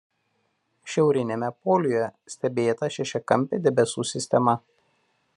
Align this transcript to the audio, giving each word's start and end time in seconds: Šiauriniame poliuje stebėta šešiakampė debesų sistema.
Šiauriniame 0.93 1.49
poliuje 1.67 2.07
stebėta 2.35 2.89
šešiakampė 2.95 3.61
debesų 3.67 4.07
sistema. 4.13 4.57